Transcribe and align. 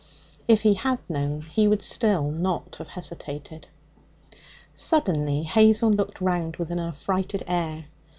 If 0.47 0.63
he 0.63 0.73
had 0.73 0.97
known, 1.07 1.41
he 1.41 1.67
would 1.67 1.83
still 1.83 2.31
not 2.31 2.77
have 2.77 2.87
hesitated. 2.87 3.67
Suddenly 4.73 5.43
Hazel 5.43 5.91
looked 5.91 6.19
round 6.19 6.55
with 6.55 6.71
an 6.71 6.79
affrighted 6.79 7.43
air. 7.45 7.85